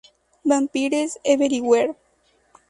Vampires 0.43 1.19
Everywhere! 1.23 1.95